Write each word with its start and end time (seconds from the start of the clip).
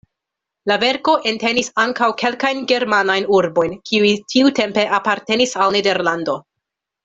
La 0.69 0.77
verko 0.83 1.13
entenis 1.31 1.69
ankaŭ 1.83 2.07
kelkajn 2.23 2.63
germanajn 2.73 3.29
urbojn, 3.41 3.77
kiuj 3.91 4.15
tiutempe 4.35 4.87
apartenis 5.01 5.55
al 5.67 5.79
Nederlando. 5.81 6.41